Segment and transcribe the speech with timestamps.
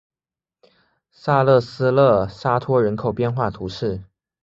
[1.11, 4.01] 萨勒斯勒沙托人口变化图示